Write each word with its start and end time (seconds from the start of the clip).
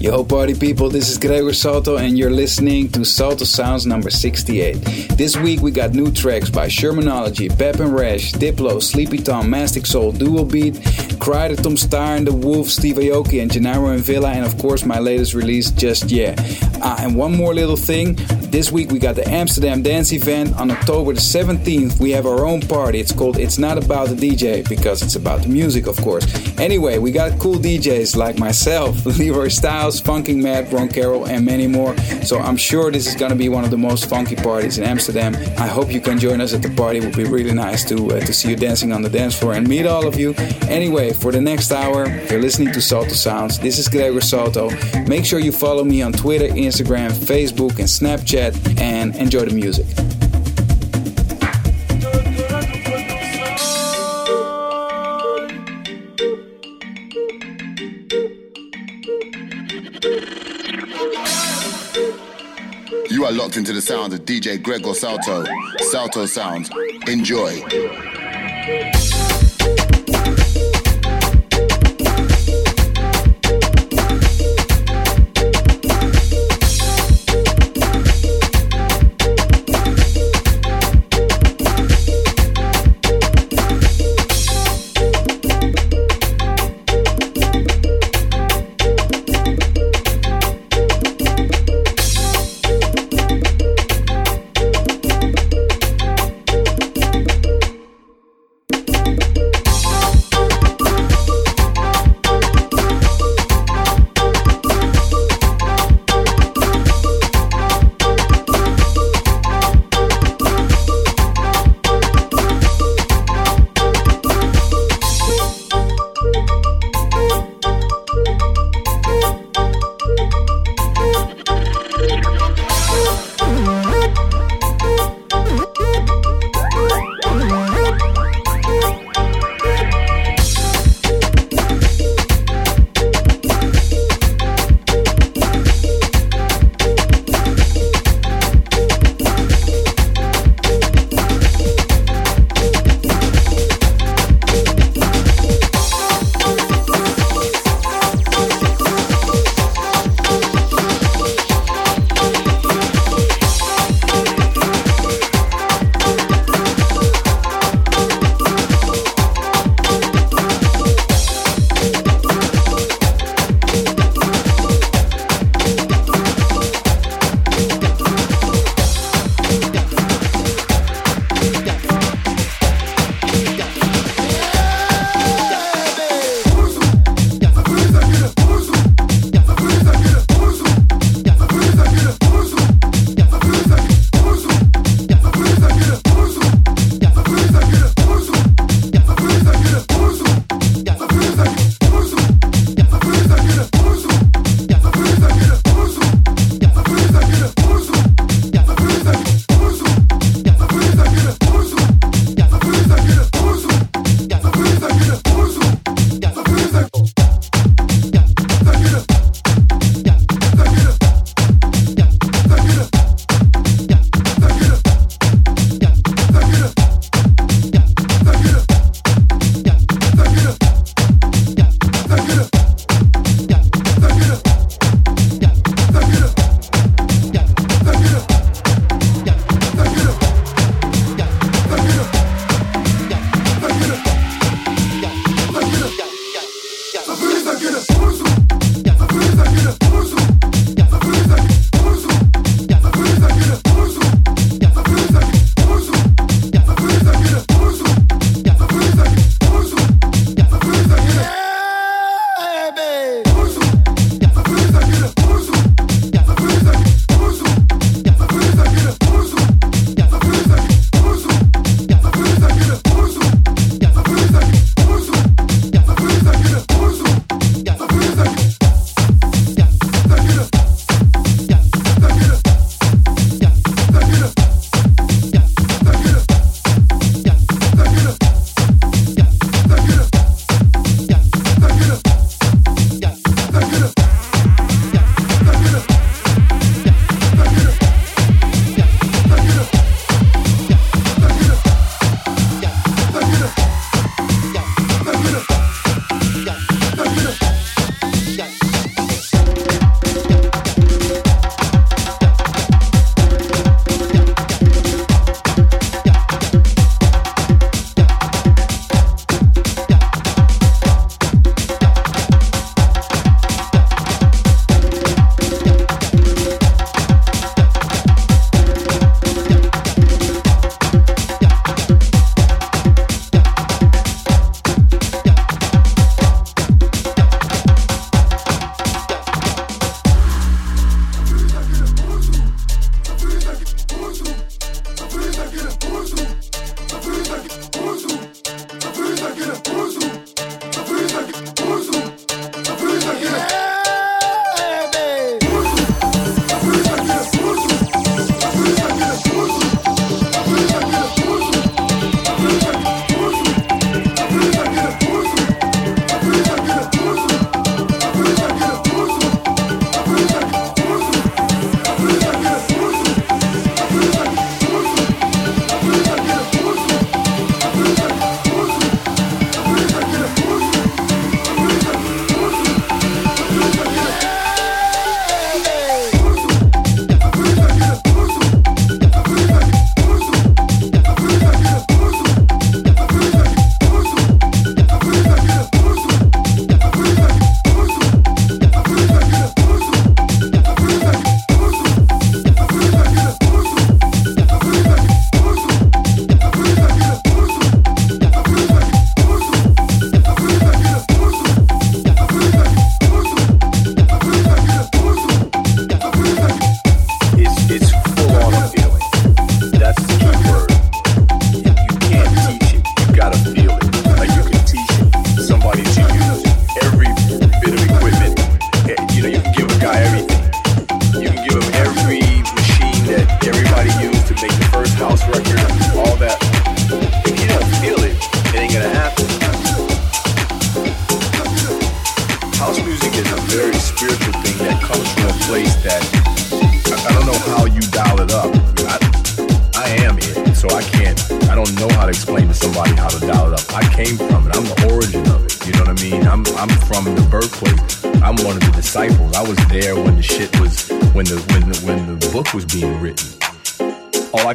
Yo, 0.00 0.24
party 0.24 0.54
people, 0.54 0.88
this 0.88 1.10
is 1.10 1.18
Gregor 1.18 1.52
Salto, 1.52 1.98
and 1.98 2.16
you're 2.16 2.30
listening 2.30 2.88
to 2.88 3.04
Salto 3.04 3.44
Sounds 3.44 3.84
number 3.84 4.08
68. 4.08 4.72
This 5.18 5.36
week 5.36 5.60
we 5.60 5.70
got 5.70 5.92
new 5.92 6.10
tracks 6.10 6.48
by 6.48 6.68
Shermanology, 6.68 7.50
Pep 7.58 7.80
and 7.80 7.94
Rash, 7.94 8.32
Diplo, 8.32 8.82
Sleepy 8.82 9.18
Tom, 9.18 9.48
Mastiksoul, 9.48 10.18
Dual 10.18 10.46
Beat, 10.46 10.76
Kryder, 11.20 11.62
Tom 11.62 11.76
Staar 11.76 12.16
and 12.16 12.26
the 12.26 12.32
Wolf, 12.32 12.68
Steve 12.68 12.96
Aoki, 12.96 13.42
and 13.42 13.52
Gennaro 13.52 13.88
and 13.88 14.02
Villa, 14.02 14.30
and 14.30 14.46
of 14.46 14.56
course 14.56 14.86
my 14.86 14.98
latest 14.98 15.34
release, 15.34 15.70
Just 15.70 16.10
Yeah. 16.10 16.34
Ah, 16.82 16.96
and 17.00 17.14
one 17.14 17.36
more 17.36 17.52
little 17.52 17.76
thing. 17.76 18.16
This 18.50 18.72
week 18.72 18.90
we 18.90 18.98
got 18.98 19.14
the 19.14 19.28
Amsterdam 19.28 19.82
Dance 19.82 20.12
event 20.12 20.58
on 20.58 20.70
October 20.70 21.12
the 21.12 21.20
17th. 21.20 22.00
We 22.00 22.10
have 22.12 22.26
our 22.26 22.46
own 22.46 22.62
party. 22.62 22.98
It's 22.98 23.12
called 23.12 23.38
It's 23.38 23.58
Not 23.58 23.78
About 23.78 24.08
the 24.08 24.16
DJ 24.16 24.66
because 24.68 25.02
it's 25.02 25.14
about 25.14 25.42
the 25.42 25.48
music, 25.48 25.86
of 25.86 25.96
course. 25.98 26.26
Anyway, 26.58 26.98
we 26.98 27.12
got 27.12 27.38
cool 27.38 27.56
DJs 27.56 28.16
like 28.16 28.38
myself, 28.38 29.04
Leroy 29.18 29.48
Styles, 29.48 29.89
Funking 29.98 30.42
Mad, 30.42 30.72
Ron 30.72 30.88
Carroll, 30.88 31.26
and 31.26 31.44
many 31.44 31.66
more. 31.66 31.96
So 32.22 32.38
I'm 32.38 32.56
sure 32.56 32.90
this 32.92 33.06
is 33.06 33.16
going 33.16 33.30
to 33.30 33.36
be 33.36 33.48
one 33.48 33.64
of 33.64 33.70
the 33.70 33.78
most 33.78 34.08
funky 34.08 34.36
parties 34.36 34.78
in 34.78 34.84
Amsterdam. 34.84 35.34
I 35.58 35.66
hope 35.66 35.90
you 35.90 36.00
can 36.00 36.18
join 36.18 36.40
us 36.40 36.52
at 36.52 36.62
the 36.62 36.70
party. 36.70 36.98
It 36.98 37.04
would 37.04 37.16
be 37.16 37.24
really 37.24 37.54
nice 37.54 37.84
to 37.88 37.96
uh, 38.10 38.20
to 38.20 38.32
see 38.32 38.50
you 38.50 38.56
dancing 38.56 38.92
on 38.92 39.02
the 39.02 39.08
dance 39.08 39.34
floor 39.34 39.54
and 39.54 39.66
meet 39.66 39.86
all 39.86 40.06
of 40.06 40.18
you. 40.18 40.34
Anyway, 40.68 41.12
for 41.12 41.32
the 41.32 41.40
next 41.40 41.72
hour, 41.72 42.08
you're 42.30 42.42
listening 42.42 42.72
to 42.74 42.80
Salto 42.80 43.14
Sounds. 43.14 43.58
This 43.58 43.78
is 43.78 43.88
Gregor 43.88 44.20
Salto. 44.20 44.70
Make 45.06 45.24
sure 45.24 45.40
you 45.40 45.52
follow 45.52 45.82
me 45.82 46.02
on 46.02 46.12
Twitter, 46.12 46.48
Instagram, 46.48 47.10
Facebook, 47.10 47.78
and 47.78 47.88
Snapchat, 47.88 48.80
and 48.80 49.16
enjoy 49.16 49.46
the 49.46 49.54
music. 49.54 49.86
Into 63.56 63.72
the 63.72 63.82
sounds 63.82 64.14
of 64.14 64.20
DJ 64.20 64.62
Gregor 64.62 64.94
Salto. 64.94 65.44
Salto 65.90 66.24
Sounds. 66.26 66.70
Enjoy. 67.08 68.99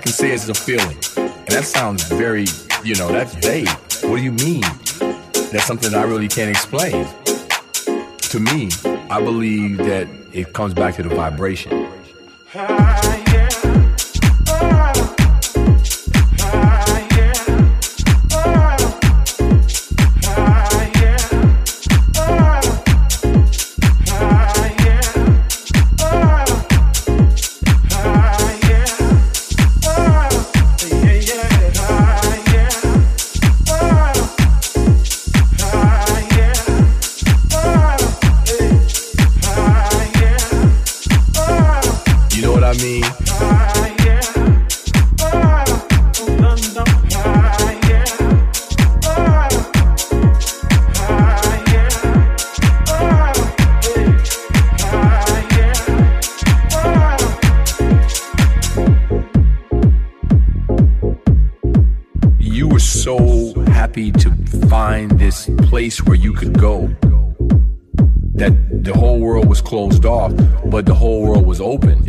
Can 0.05 0.13
say 0.13 0.31
is 0.31 0.47
it's 0.47 0.59
a 0.59 0.63
feeling, 0.63 0.97
and 1.17 1.47
that 1.47 1.63
sounds 1.65 2.03
very, 2.03 2.45
you 2.83 2.93
know, 2.95 3.07
that's 3.07 3.33
vague. 3.33 3.67
What 4.03 4.17
do 4.17 4.23
you 4.23 4.33
mean? 4.33 4.61
That's 5.51 5.65
something 5.65 5.95
I 5.95 6.03
really 6.03 6.27
can't 6.27 6.49
explain. 6.49 7.07
To 8.29 8.39
me, 8.39 8.69
I 9.09 9.19
believe 9.19 9.77
that 9.77 10.07
it 10.31 10.53
comes 10.53 10.75
back 10.75 10.95
to 10.97 11.03
the 11.03 11.09
vibration. 11.09 11.87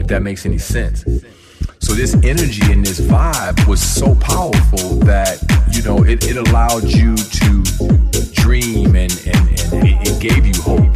If 0.06 0.10
that 0.10 0.22
makes 0.22 0.46
any 0.46 0.58
sense. 0.58 1.02
So 1.80 1.92
this 1.92 2.14
energy 2.22 2.70
and 2.70 2.86
this 2.86 3.00
vibe 3.00 3.66
was 3.66 3.82
so 3.82 4.14
powerful 4.14 5.00
that, 5.00 5.42
you 5.72 5.82
know, 5.82 6.04
it, 6.04 6.24
it 6.24 6.36
allowed 6.36 6.84
you 6.84 7.16
to 7.16 7.62
dream 8.32 8.94
and, 8.94 9.10
and, 9.26 9.48
and 9.72 9.88
it, 9.88 10.08
it 10.08 10.20
gave 10.20 10.46
you 10.46 10.62
hope. 10.62 10.95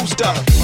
Who's 0.00 0.14
done? 0.14 0.59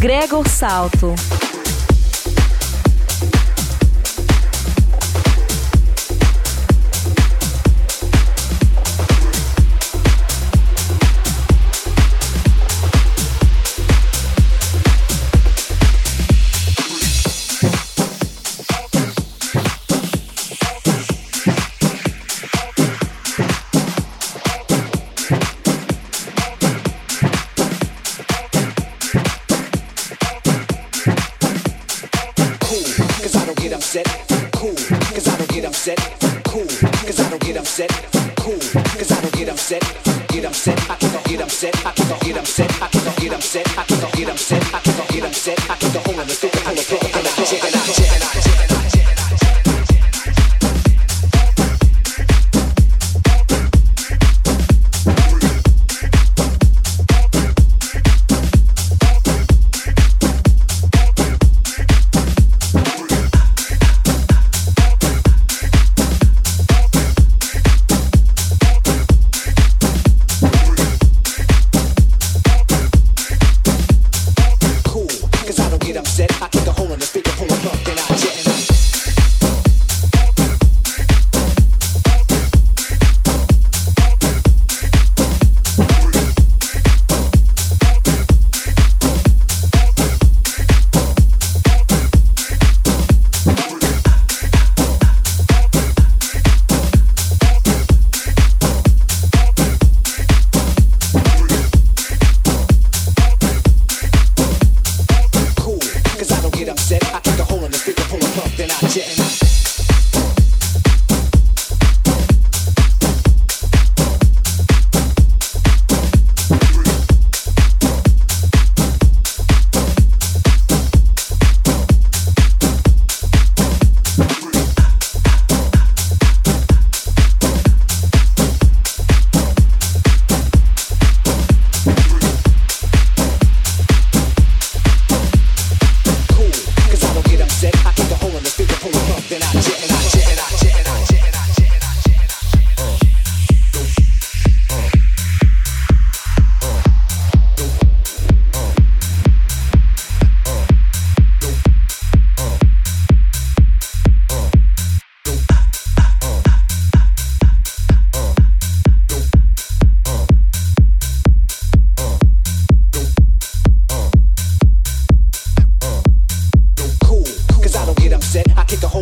Gregor 0.00 0.48
Salto. 0.48 1.39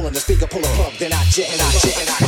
pulling 0.09 0.15
the 0.15 0.21
speaker, 0.21 0.47
pull 0.47 0.61
a 0.61 0.69
plug, 0.77 0.93
then 0.99 1.13
I 1.13 1.23
jet, 1.25 1.51
and 1.53 1.61
I 1.61 1.71
jet, 1.73 2.01
and 2.01 2.11
I 2.11 2.19
jet. 2.21 2.28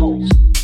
goals. 0.00 0.59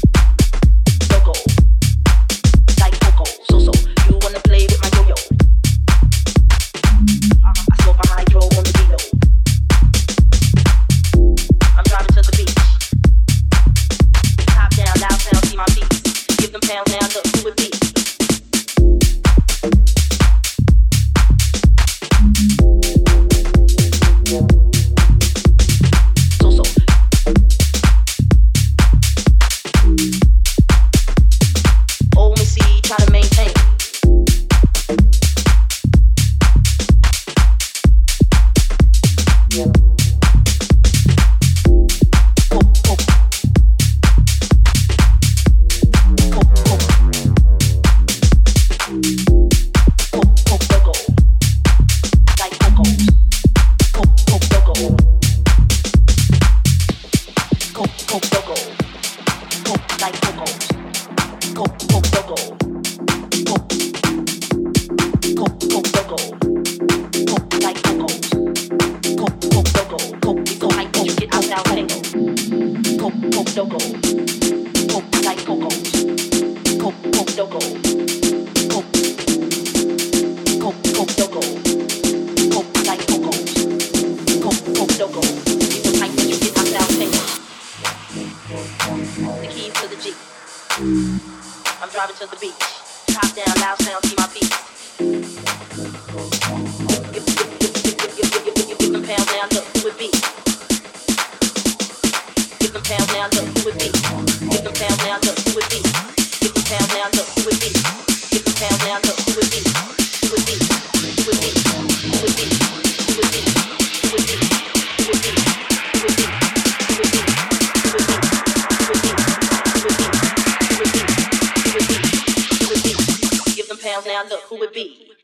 be. 124.77 125.16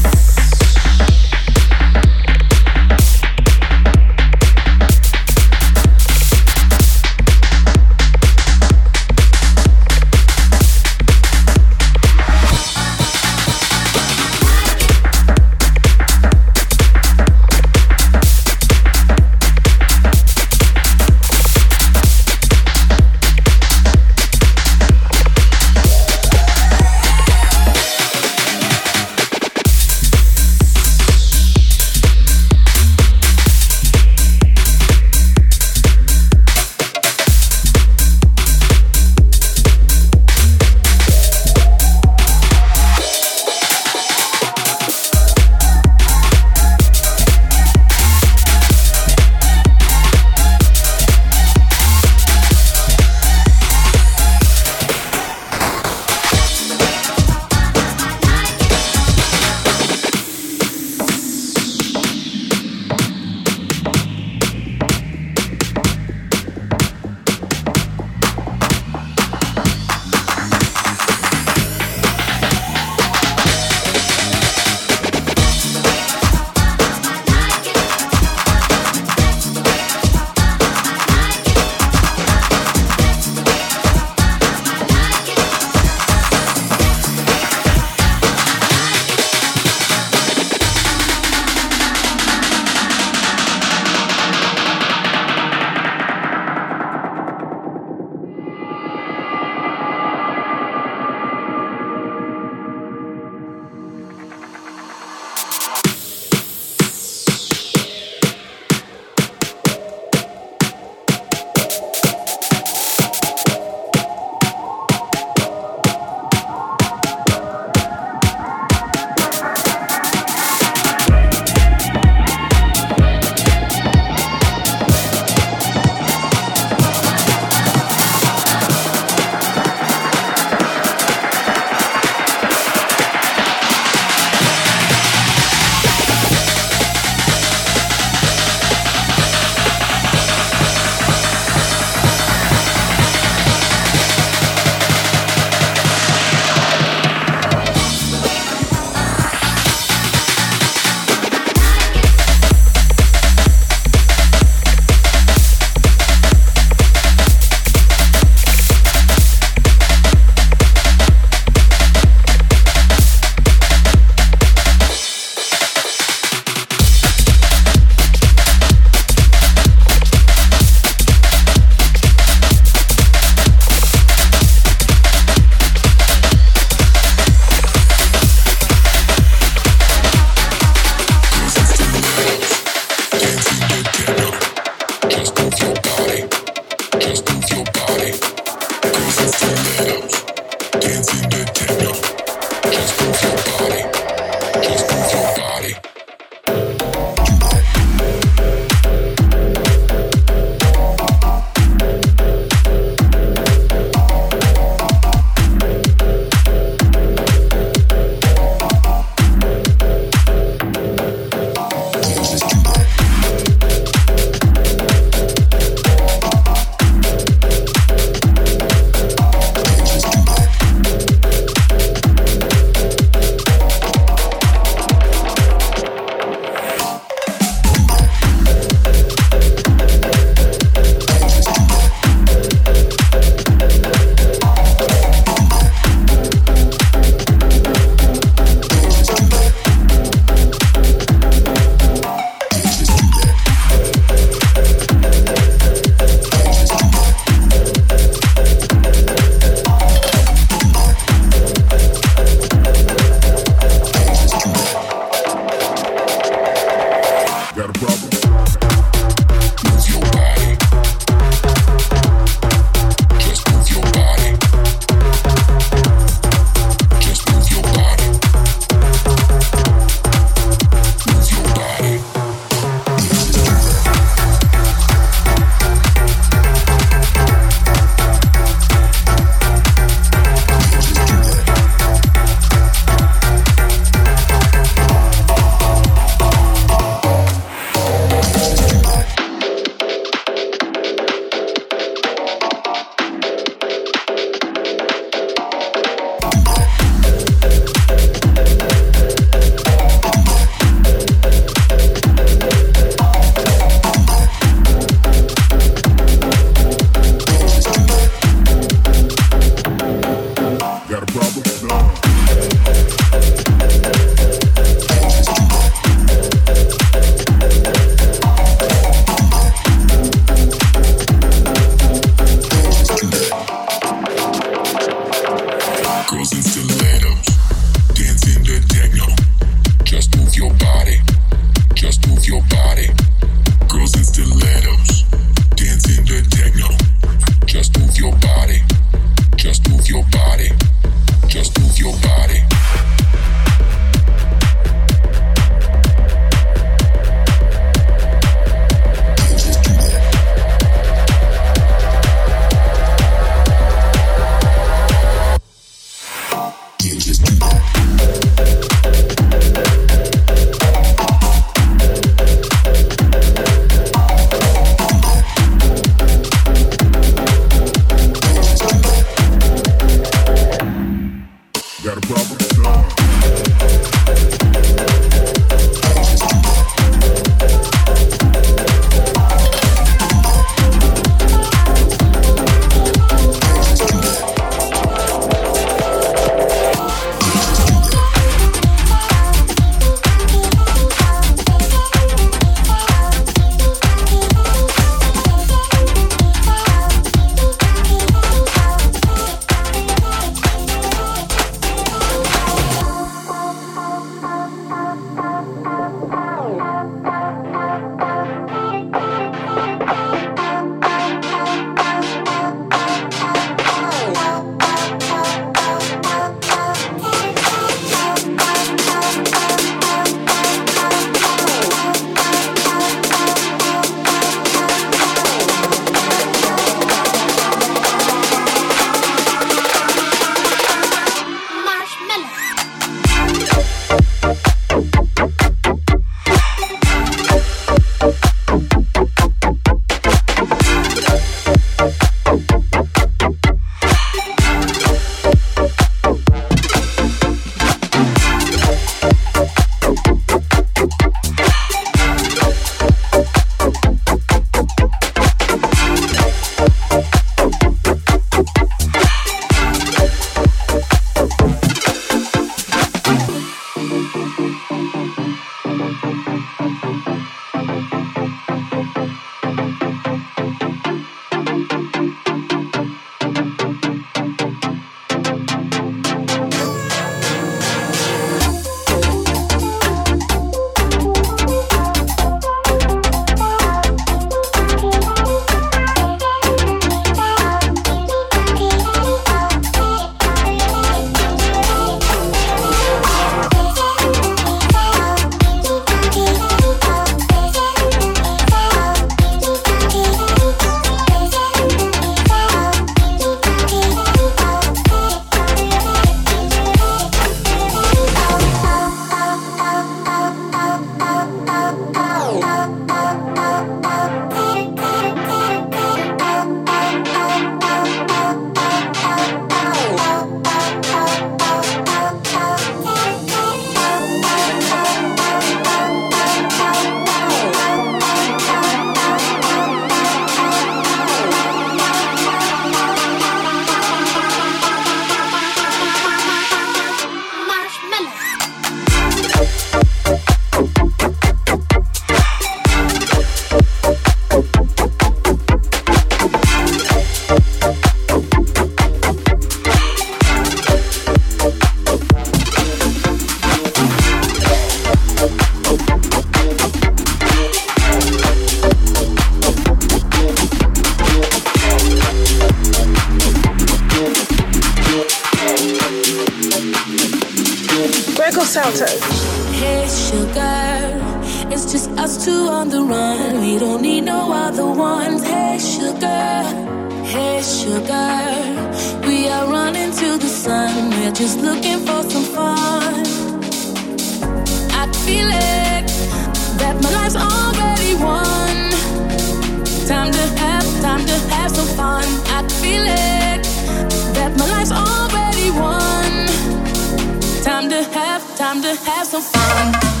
Time 598.51 598.61
to 598.61 598.75
have 598.83 599.07
some 599.07 599.21
fun. 599.21 600.00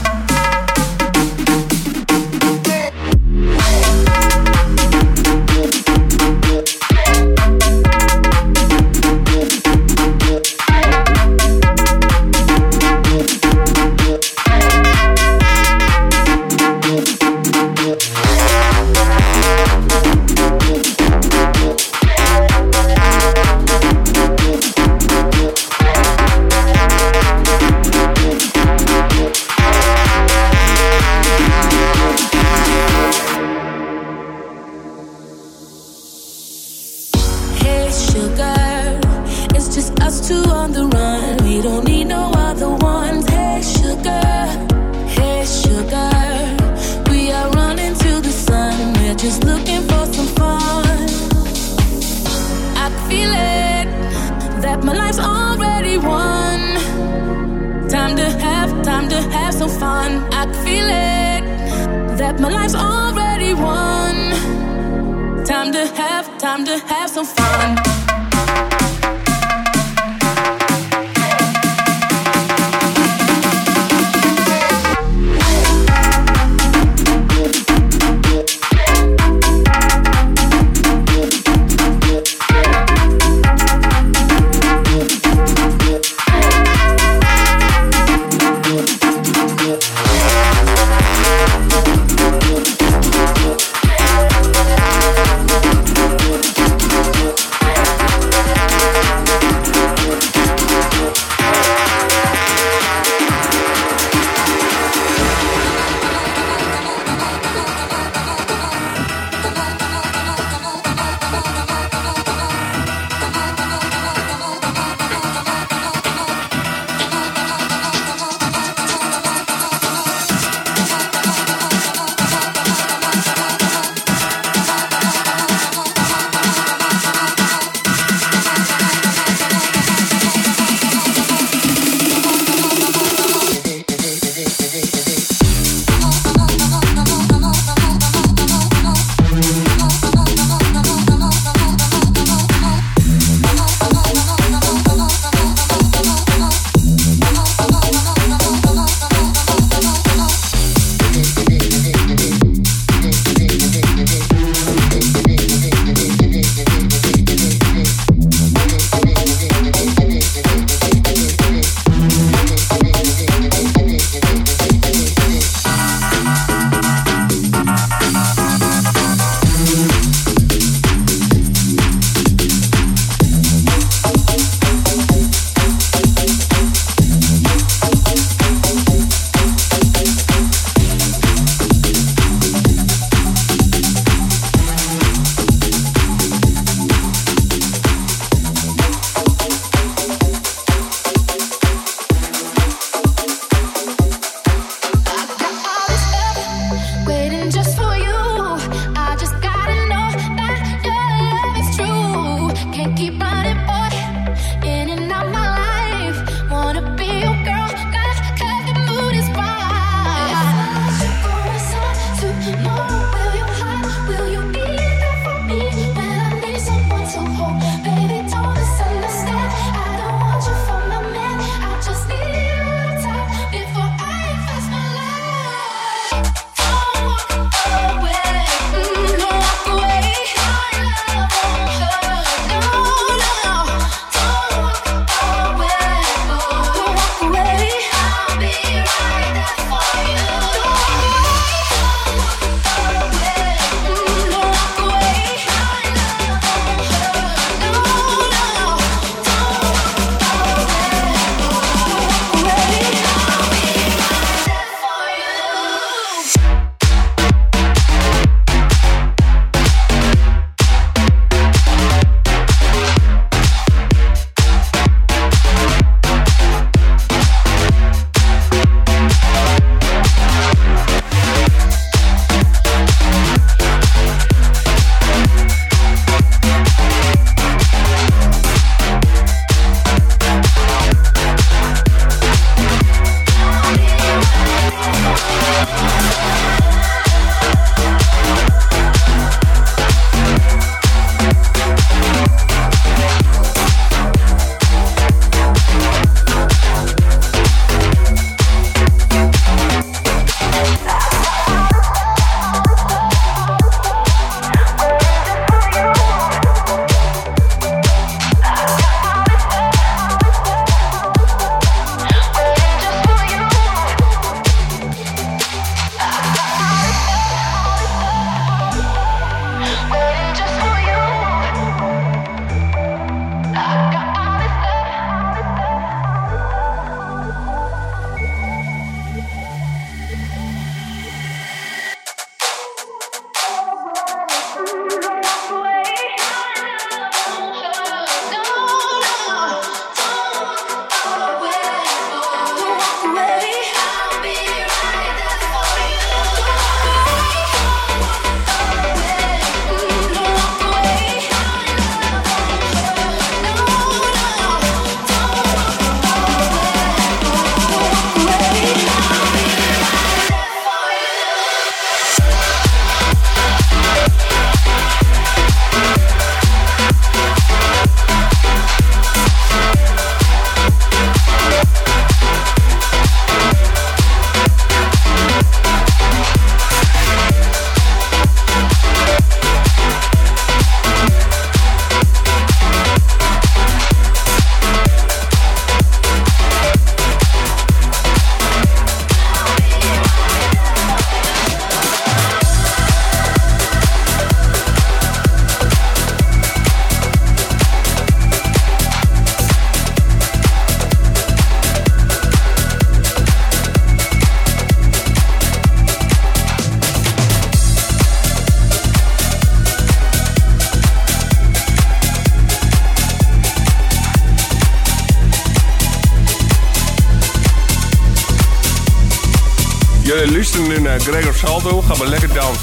Saldo. 421.45 421.81
Gaan 421.81 421.97
we 421.97 422.09
lekker 422.09 422.33
dansen. 422.33 422.60